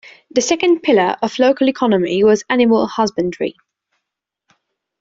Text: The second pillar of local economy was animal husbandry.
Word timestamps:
The 0.31 0.41
second 0.41 0.79
pillar 0.81 1.15
of 1.21 1.37
local 1.37 1.69
economy 1.69 2.23
was 2.23 2.43
animal 2.49 2.87
husbandry. 2.87 3.55